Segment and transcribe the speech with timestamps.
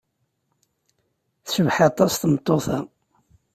[1.45, 2.79] Tecbeḥ aṭas tmeṭṭut-a.